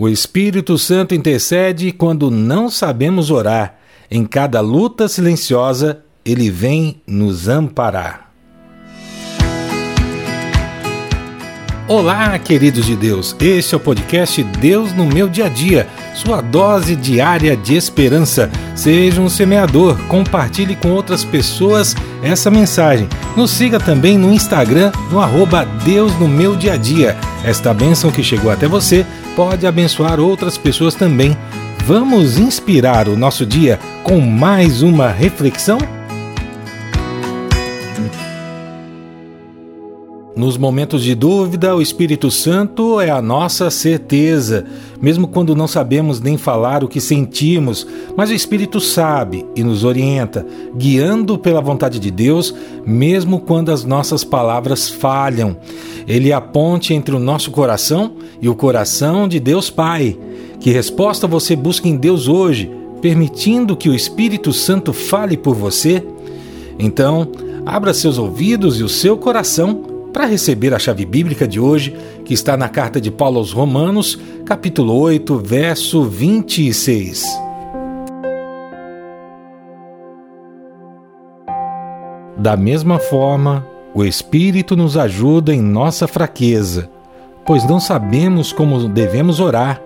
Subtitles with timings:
[0.00, 3.74] O Espírito Santo intercede quando não sabemos orar.
[4.08, 8.30] Em cada luta silenciosa, ele vem nos amparar.
[11.88, 13.34] Olá, queridos de Deus.
[13.40, 18.48] Este é o podcast Deus no meu dia a dia, sua dose diária de esperança.
[18.76, 23.08] Seja um semeador, compartilhe com outras pessoas essa mensagem.
[23.36, 27.16] Nos siga também no Instagram, no arroba Deus no meu dia a dia.
[27.44, 29.04] Esta bênção que chegou até você
[29.38, 31.38] pode abençoar outras pessoas também.
[31.84, 35.97] Vamos inspirar o nosso dia com mais uma reflexão?
[40.38, 44.64] Nos momentos de dúvida, o Espírito Santo é a nossa certeza,
[45.02, 47.84] mesmo quando não sabemos nem falar o que sentimos,
[48.16, 52.54] mas o Espírito sabe e nos orienta, guiando pela vontade de Deus,
[52.86, 55.56] mesmo quando as nossas palavras falham.
[56.06, 60.16] Ele é a ponte entre o nosso coração e o coração de Deus Pai.
[60.60, 62.70] Que resposta você busca em Deus hoje,
[63.02, 66.00] permitindo que o Espírito Santo fale por você?
[66.78, 67.26] Então,
[67.66, 69.87] abra seus ouvidos e o seu coração
[70.18, 74.18] para receber a chave bíblica de hoje, que está na carta de Paulo aos Romanos,
[74.44, 77.24] capítulo 8, verso 26.
[82.36, 86.90] Da mesma forma, o Espírito nos ajuda em nossa fraqueza,
[87.46, 89.80] pois não sabemos como devemos orar,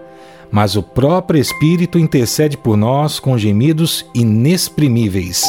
[0.50, 5.44] mas o próprio Espírito intercede por nós com gemidos inexprimíveis.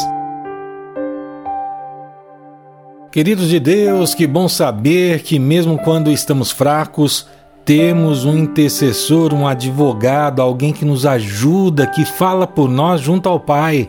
[3.14, 7.28] Queridos de Deus, que bom saber que, mesmo quando estamos fracos,
[7.64, 13.40] temos um intercessor, um advogado, alguém que nos ajuda, que fala por nós junto ao
[13.40, 13.88] Pai.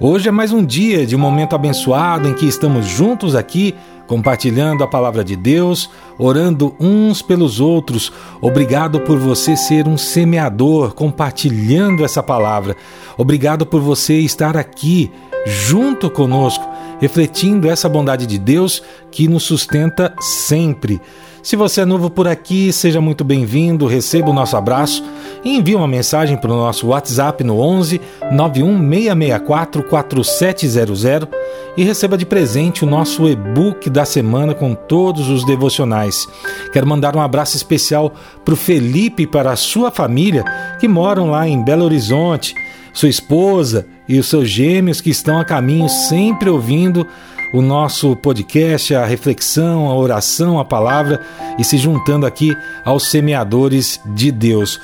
[0.00, 3.74] Hoje é mais um dia de momento abençoado em que estamos juntos aqui,
[4.08, 8.10] compartilhando a palavra de Deus, orando uns pelos outros.
[8.40, 12.74] Obrigado por você ser um semeador, compartilhando essa palavra.
[13.16, 15.12] Obrigado por você estar aqui
[15.46, 16.66] junto conosco
[17.00, 21.00] refletindo essa bondade de Deus que nos sustenta sempre.
[21.42, 25.04] Se você é novo por aqui, seja muito bem-vindo, receba o nosso abraço
[25.44, 28.00] e envie uma mensagem para o nosso WhatsApp no 11
[28.32, 31.28] 91664 4700
[31.76, 36.26] e receba de presente o nosso e-book da semana com todos os devocionais.
[36.72, 38.12] Quero mandar um abraço especial
[38.44, 40.44] para o Felipe e para a sua família
[40.80, 42.54] que moram lá em Belo Horizonte
[42.92, 47.06] sua esposa e os seus gêmeos que estão a caminho sempre ouvindo
[47.52, 51.20] o nosso podcast, a reflexão, a oração, a palavra
[51.58, 54.80] e se juntando aqui aos semeadores de Deus.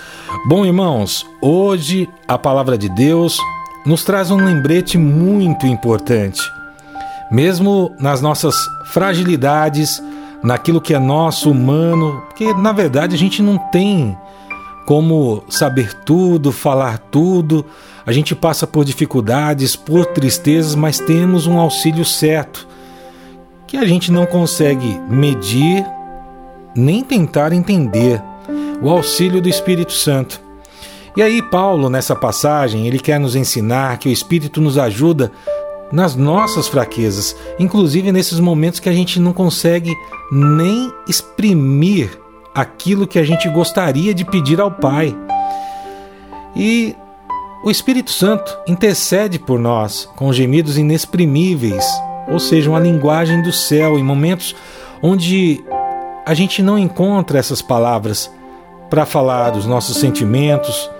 [0.46, 3.38] Bom, irmãos, hoje a palavra de Deus
[3.84, 6.40] nos traz um lembrete muito importante.
[7.30, 8.54] Mesmo nas nossas
[8.92, 10.02] fragilidades,
[10.42, 14.16] naquilo que é nosso humano, porque na verdade a gente não tem
[14.86, 17.64] como saber tudo, falar tudo,
[18.06, 22.68] a gente passa por dificuldades, por tristezas, mas temos um auxílio certo
[23.66, 25.84] que a gente não consegue medir
[26.76, 28.22] nem tentar entender
[28.82, 30.40] o auxílio do Espírito Santo.
[31.16, 35.30] E aí, Paulo, nessa passagem, ele quer nos ensinar que o Espírito nos ajuda
[35.92, 39.94] nas nossas fraquezas, inclusive nesses momentos que a gente não consegue
[40.32, 42.18] nem exprimir
[42.54, 45.16] aquilo que a gente gostaria de pedir ao Pai.
[46.54, 46.94] E
[47.64, 51.84] o Espírito Santo intercede por nós com gemidos inexprimíveis,
[52.28, 54.54] ou seja, uma linguagem do céu, em momentos
[55.02, 55.64] onde
[56.24, 58.30] a gente não encontra essas palavras
[58.88, 60.90] para falar dos nossos sentimentos,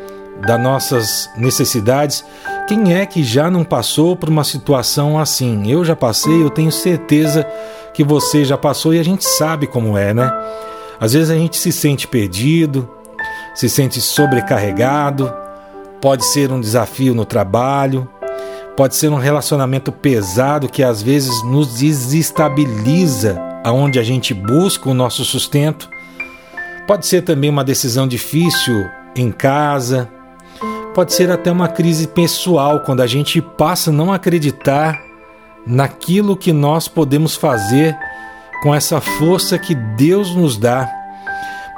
[0.47, 2.25] das nossas necessidades.
[2.67, 5.71] Quem é que já não passou por uma situação assim?
[5.71, 7.47] Eu já passei, eu tenho certeza
[7.93, 10.31] que você já passou e a gente sabe como é, né?
[11.00, 12.88] Às vezes a gente se sente perdido,
[13.55, 15.32] se sente sobrecarregado,
[16.05, 18.06] Pode ser um desafio no trabalho,
[18.77, 24.93] pode ser um relacionamento pesado que às vezes nos desestabiliza aonde a gente busca o
[24.93, 25.88] nosso sustento.
[26.87, 30.11] Pode ser também uma decisão difícil em casa.
[30.93, 35.00] Pode ser até uma crise pessoal quando a gente passa a não acreditar
[35.67, 37.97] naquilo que nós podemos fazer
[38.64, 40.90] com essa força que Deus nos dá.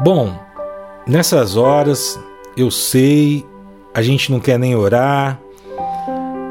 [0.05, 0.39] Bom,
[1.05, 2.17] nessas horas
[2.57, 3.45] eu sei
[3.93, 5.37] a gente não quer nem orar,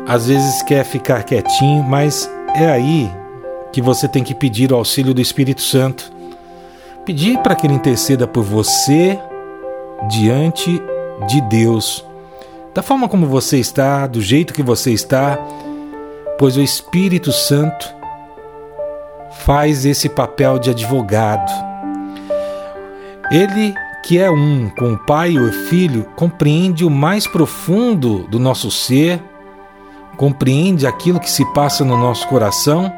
[0.05, 3.09] às vezes quer ficar quietinho, mas é aí
[3.71, 6.11] que você tem que pedir o auxílio do Espírito Santo.
[7.05, 9.17] Pedir para que ele interceda por você
[10.09, 10.81] diante
[11.29, 12.05] de Deus.
[12.73, 15.39] Da forma como você está, do jeito que você está,
[16.37, 17.94] pois o Espírito Santo
[19.45, 21.51] faz esse papel de advogado.
[23.31, 28.39] Ele que é um com o Pai e o Filho, compreende o mais profundo do
[28.39, 29.19] nosso ser,
[30.15, 32.93] compreende aquilo que se passa no nosso coração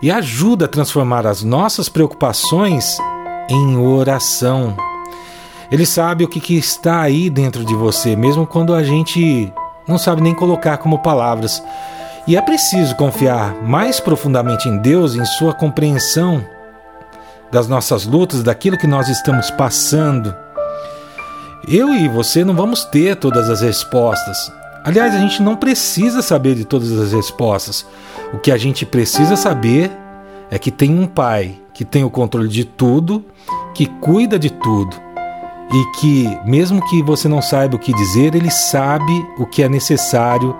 [0.00, 2.98] e ajuda a transformar as nossas preocupações
[3.48, 4.76] em oração.
[5.72, 9.52] Ele sabe o que, que está aí dentro de você, mesmo quando a gente
[9.88, 11.60] não sabe nem colocar como palavras.
[12.28, 16.44] E é preciso confiar mais profundamente em Deus, em Sua compreensão
[17.50, 20.36] das nossas lutas, daquilo que nós estamos passando.
[21.66, 24.52] Eu e você não vamos ter todas as respostas.
[24.84, 27.86] Aliás, a gente não precisa saber de todas as respostas.
[28.34, 29.90] O que a gente precisa saber
[30.50, 33.24] é que tem um Pai que tem o controle de tudo,
[33.72, 34.94] que cuida de tudo
[35.72, 39.68] e que, mesmo que você não saiba o que dizer, Ele sabe o que é
[39.68, 40.54] necessário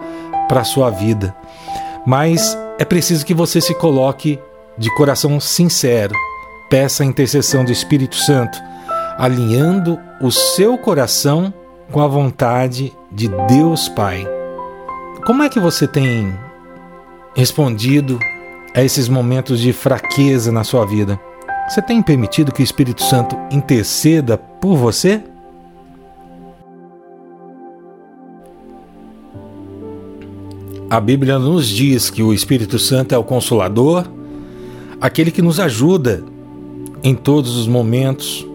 [0.49, 1.37] para a sua vida.
[2.09, 4.41] Mas é preciso que você se coloque
[4.79, 6.15] de coração sincero
[6.69, 8.59] Peça a intercessão do Espírito Santo,
[9.17, 11.53] alinhando o seu coração
[11.91, 14.27] com a vontade de Deus Pai.
[15.25, 16.39] Como é que você tem
[17.35, 18.19] respondido
[18.75, 21.19] a esses momentos de fraqueza na sua vida?
[21.67, 25.25] Você tem permitido que o Espírito Santo interceda por você?
[30.91, 34.07] A Bíblia nos diz que o Espírito Santo é o consolador,
[35.01, 36.25] aquele que nos ajuda
[37.03, 38.47] em todos os momentos.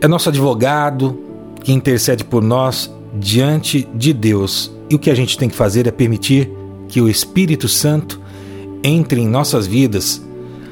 [0.00, 1.18] É nosso advogado
[1.62, 4.70] que intercede por nós diante de Deus.
[4.88, 6.50] E o que a gente tem que fazer é permitir
[6.88, 8.20] que o Espírito Santo
[8.82, 10.22] entre em nossas vidas,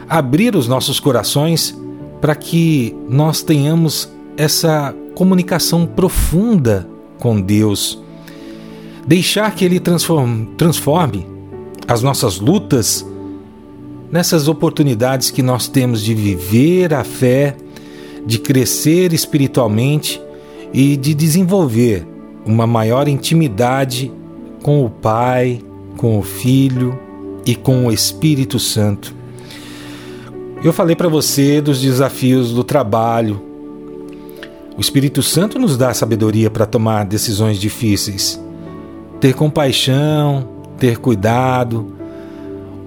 [0.09, 1.79] abrir os nossos corações
[2.21, 6.88] para que nós tenhamos essa comunicação profunda
[7.19, 8.03] com Deus.
[9.09, 11.27] Deixar que Ele transforme, transforme
[11.89, 13.07] as nossas lutas
[14.13, 17.57] nessas oportunidades que nós temos de viver a fé,
[18.27, 20.21] de crescer espiritualmente
[20.75, 22.07] e de desenvolver
[22.45, 24.13] uma maior intimidade
[24.63, 25.63] com o Pai,
[25.97, 26.99] com o Filho
[27.47, 29.15] e com o Espírito Santo.
[30.63, 33.41] Eu falei para você dos desafios do trabalho.
[34.77, 38.39] O Espírito Santo nos dá sabedoria para tomar decisões difíceis.
[39.20, 40.49] Ter compaixão,
[40.79, 41.93] ter cuidado,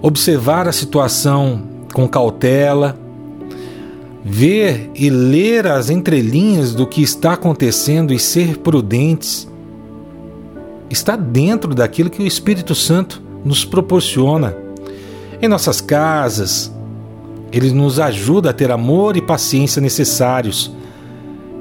[0.01, 1.61] observar a situação
[1.93, 2.97] com cautela,
[4.23, 9.47] ver e ler as entrelinhas do que está acontecendo e ser prudentes,
[10.89, 14.55] está dentro daquilo que o Espírito Santo nos proporciona.
[15.41, 16.71] Em nossas casas,
[17.51, 20.71] ele nos ajuda a ter amor e paciência necessários,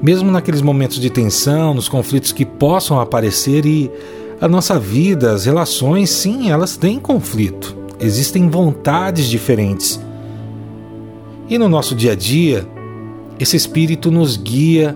[0.01, 3.91] mesmo naqueles momentos de tensão, nos conflitos que possam aparecer e
[4.41, 10.01] a nossa vida, as relações, sim, elas têm conflito existem vontades diferentes.
[11.47, 12.67] E no nosso dia a dia,
[13.39, 14.95] esse espírito nos guia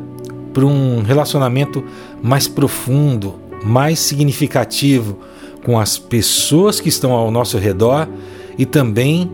[0.54, 1.84] para um relacionamento
[2.22, 5.20] mais profundo, mais significativo
[5.64, 8.08] com as pessoas que estão ao nosso redor
[8.58, 9.30] e também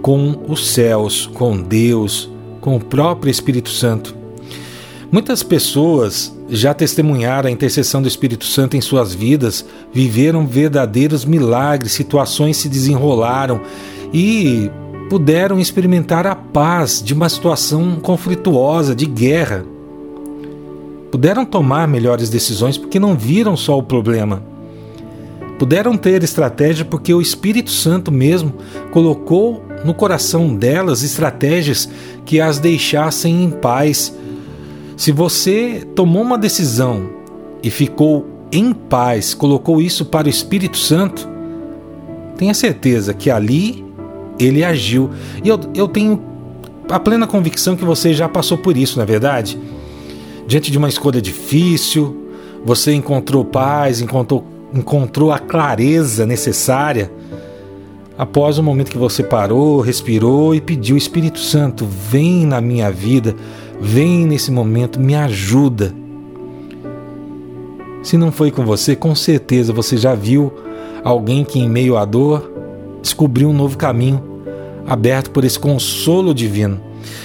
[0.00, 2.30] com os céus, com Deus,
[2.60, 4.14] com o próprio Espírito Santo.
[5.10, 11.92] Muitas pessoas já testemunharam a intercessão do Espírito Santo em suas vidas, viveram verdadeiros milagres,
[11.92, 13.60] situações se desenrolaram
[14.12, 14.70] e
[15.08, 19.64] puderam experimentar a paz de uma situação conflituosa, de guerra.
[21.10, 24.42] Puderam tomar melhores decisões porque não viram só o problema.
[25.58, 28.52] Puderam ter estratégia porque o Espírito Santo mesmo
[28.90, 31.88] colocou no coração delas estratégias
[32.24, 34.12] que as deixassem em paz
[34.96, 37.08] se você tomou uma decisão
[37.62, 41.28] e ficou em paz, colocou isso para o Espírito Santo,
[42.36, 43.84] tenha certeza que ali
[44.38, 45.10] ele agiu.
[45.42, 46.20] E eu, eu tenho
[46.88, 49.58] a plena convicção que você já passou por isso, não é verdade?
[50.46, 52.28] Diante de uma escolha difícil,
[52.64, 57.10] você encontrou paz, encontrou, encontrou a clareza necessária
[58.16, 63.34] após o momento que você parou, respirou e pediu: Espírito Santo, vem na minha vida
[63.80, 65.92] Vem nesse momento, me ajuda.
[68.02, 70.52] Se não foi com você, com certeza você já viu
[71.02, 72.50] alguém que, em meio à dor,
[73.02, 74.22] descobriu um novo caminho
[74.86, 76.80] aberto por esse consolo divino.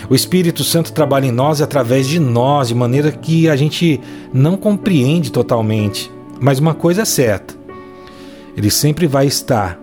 [0.10, 4.00] O Espírito Santo trabalha em nós e através de nós, de maneira que a gente
[4.34, 6.12] não compreende totalmente.
[6.39, 7.53] Mas uma coisa é certa:
[8.58, 9.79] Ele sempre vai estar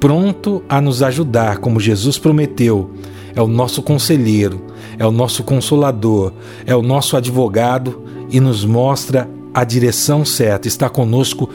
[0.00, 2.90] pronto a nos ajudar, como Jesus prometeu
[3.34, 4.60] é o nosso conselheiro,
[4.98, 6.32] é o nosso consolador,
[6.66, 11.48] é o nosso advogado e nos mostra a direção certa, está conosco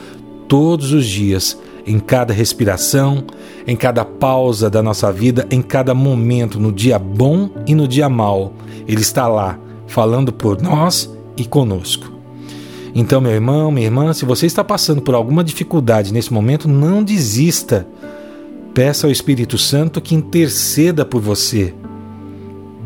[0.47, 3.23] todos os dias, em cada respiração,
[3.67, 8.09] em cada pausa da nossa vida, em cada momento, no dia bom e no dia
[8.09, 8.53] mau.
[8.87, 12.11] Ele está lá, falando por nós e conosco.
[12.93, 17.03] Então, meu irmão, minha irmã, se você está passando por alguma dificuldade nesse momento, não
[17.03, 17.85] desista.
[18.75, 21.73] Peça ao Espírito Santo que interceda por você.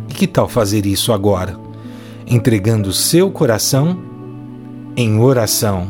[0.07, 1.59] E que tal fazer isso agora?
[2.27, 3.99] Entregando seu coração
[4.95, 5.87] em oração.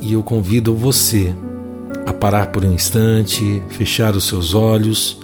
[0.00, 1.32] E eu convido você
[2.04, 5.20] a parar por um instante, fechar os seus olhos,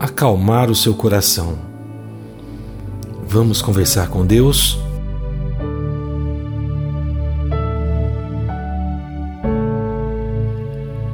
[0.00, 1.58] acalmar o seu coração.
[3.28, 4.78] Vamos conversar com Deus?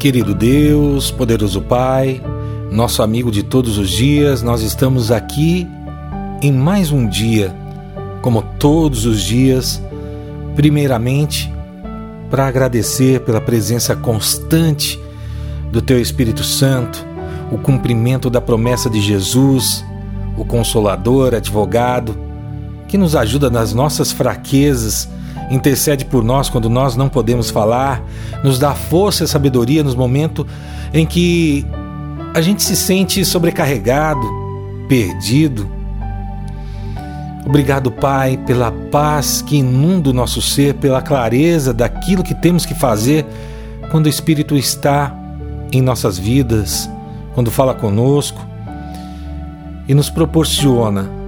[0.02, 2.20] Querido Deus, poderoso Pai,
[2.72, 5.64] nosso amigo de todos os dias, nós estamos aqui
[6.42, 7.54] em mais um dia,
[8.20, 9.80] como todos os dias,
[10.56, 11.54] primeiramente
[12.28, 14.98] para agradecer pela presença constante
[15.70, 17.06] do Teu Espírito Santo,
[17.52, 19.84] o cumprimento da promessa de Jesus,
[20.36, 22.18] o Consolador, advogado,
[22.88, 25.08] que nos ajuda nas nossas fraquezas,
[25.52, 28.02] intercede por nós quando nós não podemos falar,
[28.42, 30.46] nos dá força e sabedoria nos momentos
[30.92, 31.66] em que
[32.34, 34.26] a gente se sente sobrecarregado,
[34.88, 35.70] perdido.
[37.44, 42.74] Obrigado, Pai, pela paz que inunda o nosso ser, pela clareza daquilo que temos que
[42.74, 43.26] fazer
[43.90, 45.14] quando o Espírito está
[45.70, 46.88] em nossas vidas,
[47.34, 48.40] quando fala conosco
[49.88, 51.21] e nos proporciona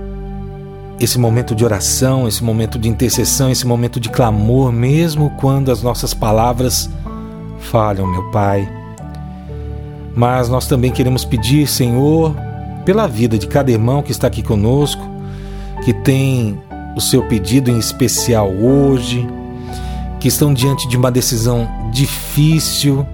[0.98, 5.82] esse momento de oração, esse momento de intercessão, esse momento de clamor, mesmo quando as
[5.82, 6.88] nossas palavras
[7.58, 8.68] falham, meu Pai.
[10.14, 12.34] Mas nós também queremos pedir, Senhor,
[12.84, 15.02] pela vida de cada irmão que está aqui conosco,
[15.84, 16.58] que tem
[16.96, 19.26] o seu pedido em especial hoje,
[20.20, 23.04] que estão diante de uma decisão difícil,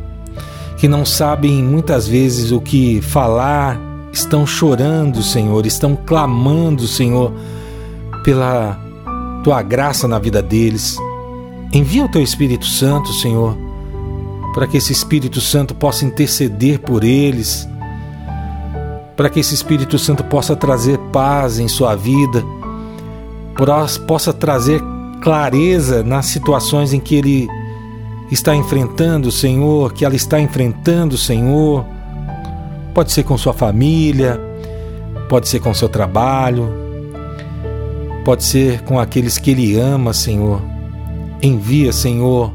[0.76, 3.80] que não sabem muitas vezes o que falar,
[4.12, 7.32] estão chorando, Senhor, estão clamando, Senhor,
[8.22, 8.78] pela
[9.42, 10.96] tua graça na vida deles.
[11.72, 13.56] Envia o teu Espírito Santo, Senhor,
[14.54, 17.68] para que esse Espírito Santo possa interceder por eles,
[19.16, 22.42] para que esse Espírito Santo possa trazer paz em sua vida,
[24.06, 24.82] possa trazer
[25.22, 27.48] clareza nas situações em que ele
[28.30, 31.84] está enfrentando, Senhor, que ela está enfrentando, Senhor.
[32.94, 34.40] Pode ser com sua família,
[35.28, 36.89] pode ser com seu trabalho,
[38.24, 40.60] pode ser com aqueles que Ele ama, Senhor.
[41.42, 42.52] Envia, Senhor,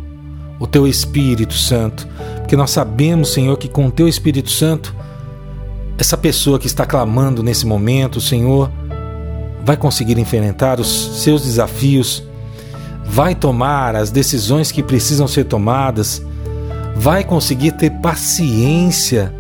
[0.60, 2.08] o Teu Espírito Santo,
[2.40, 4.96] porque nós sabemos, Senhor, que com o Teu Espírito Santo,
[5.98, 8.72] essa pessoa que está clamando nesse momento, Senhor,
[9.64, 12.24] vai conseguir enfrentar os seus desafios
[13.06, 16.22] vai tomar as decisões que precisam ser tomadas,
[16.96, 19.34] vai conseguir ter paciência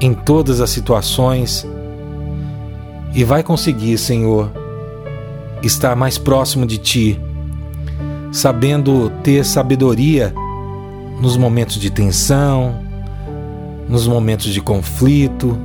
[0.00, 1.66] em todas as situações
[3.14, 4.50] e vai conseguir, Senhor,
[5.66, 7.20] estar mais próximo de Ti,
[8.32, 10.34] sabendo ter sabedoria
[11.20, 12.80] nos momentos de tensão,
[13.88, 15.58] nos momentos de conflito,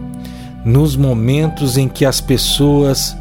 [0.63, 3.15] nos momentos em que as pessoas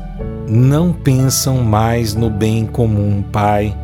[0.49, 3.77] não pensam mais no bem comum, Pai.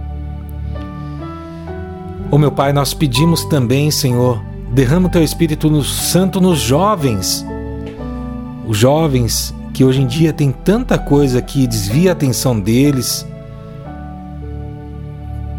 [2.30, 7.44] Ô oh, meu Pai, nós pedimos também, Senhor, derrama o teu Espírito Santo nos jovens.
[8.66, 13.26] Os jovens que hoje em dia tem tanta coisa que desvia a atenção deles,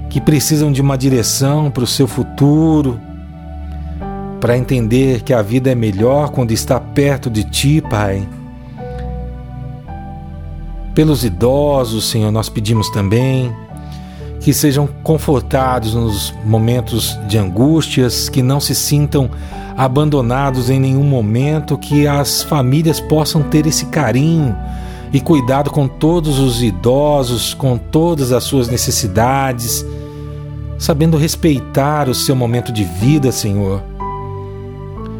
[0.09, 2.97] que precisam de uma direção para o seu futuro,
[4.39, 8.25] para entender que a vida é melhor quando está perto de Ti, Pai.
[10.93, 13.53] Pelos idosos, Senhor, nós pedimos também
[14.45, 19.27] que sejam confortados nos momentos de angústias, que não se sintam
[19.75, 24.55] abandonados em nenhum momento, que as famílias possam ter esse carinho
[25.11, 29.83] e cuidado com todos os idosos, com todas as suas necessidades,
[30.77, 33.81] sabendo respeitar o seu momento de vida, Senhor.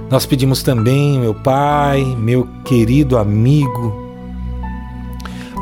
[0.08, 3.91] Nós pedimos também, meu Pai, meu querido amigo,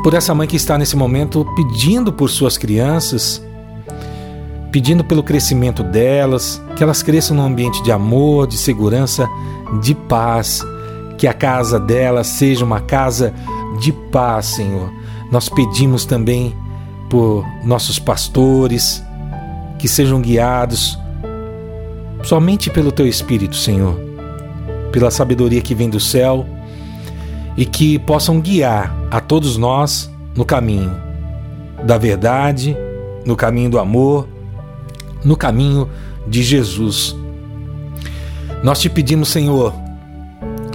[0.02, 3.42] por essa mãe que está nesse momento pedindo por suas crianças,
[4.74, 9.24] pedindo pelo crescimento delas, que elas cresçam num ambiente de amor, de segurança,
[9.80, 10.66] de paz,
[11.16, 13.32] que a casa delas seja uma casa
[13.80, 14.90] de paz, Senhor.
[15.30, 16.52] Nós pedimos também
[17.08, 19.00] por nossos pastores,
[19.78, 20.98] que sejam guiados
[22.24, 23.94] somente pelo Teu Espírito, Senhor,
[24.90, 26.44] pela sabedoria que vem do céu
[27.56, 30.90] e que possam guiar a todos nós no caminho
[31.86, 32.76] da verdade,
[33.24, 34.33] no caminho do amor,
[35.24, 35.88] no caminho
[36.26, 37.16] de Jesus.
[38.62, 39.74] Nós te pedimos, Senhor,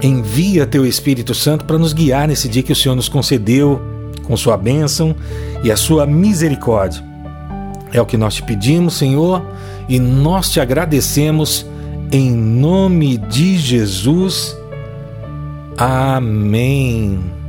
[0.02, 3.80] envia teu Espírito Santo para nos guiar nesse dia que o Senhor nos concedeu,
[4.24, 5.14] com sua bênção
[5.62, 7.02] e a sua misericórdia.
[7.92, 9.42] É o que nós te pedimos, Senhor,
[9.88, 11.66] e nós te agradecemos
[12.12, 14.56] em nome de Jesus.
[15.76, 17.39] Amém.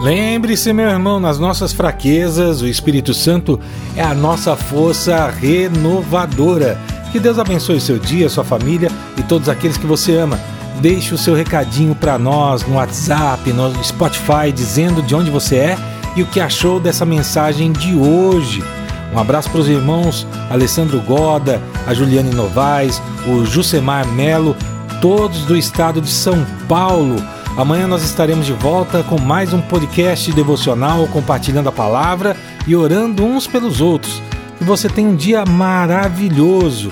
[0.00, 3.60] Lembre-se, meu irmão, nas nossas fraquezas, o Espírito Santo
[3.94, 6.78] é a nossa força renovadora.
[7.12, 10.40] Que Deus abençoe seu dia, sua família e todos aqueles que você ama.
[10.80, 15.78] Deixe o seu recadinho para nós no WhatsApp, no Spotify, dizendo de onde você é
[16.16, 18.64] e o que achou dessa mensagem de hoje.
[19.12, 24.56] Um abraço para os irmãos Alessandro Goda, a Juliane Novaes, o Jusemar Melo,
[25.02, 27.16] todos do estado de São Paulo.
[27.56, 33.24] Amanhã nós estaremos de volta com mais um podcast devocional, compartilhando a palavra e orando
[33.24, 34.22] uns pelos outros.
[34.56, 36.90] Que você tenha um dia maravilhoso.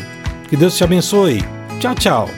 [0.49, 1.43] Que Deus te abençoe.
[1.79, 2.31] Tchau, tchau.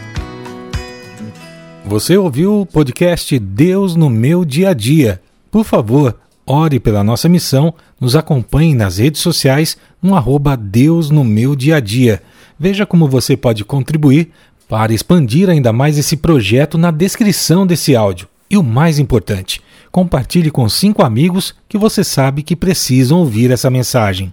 [1.87, 5.21] Você ouviu o podcast Deus no meu dia a dia.
[5.51, 11.25] Por favor, ore pela nossa missão, nos acompanhe nas redes sociais no arroba Deus no
[11.25, 12.23] meu dia a dia.
[12.59, 14.31] Veja como você pode contribuir
[14.71, 18.29] para expandir ainda mais esse projeto na descrição desse áudio.
[18.49, 19.61] E o mais importante,
[19.91, 24.33] compartilhe com cinco amigos que você sabe que precisam ouvir essa mensagem.